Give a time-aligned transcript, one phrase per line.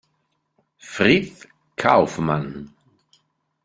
[0.79, 1.47] Fritz
[1.77, 2.73] Kaufmann